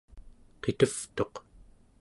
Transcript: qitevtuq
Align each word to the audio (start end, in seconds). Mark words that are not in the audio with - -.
qitevtuq 0.63 1.33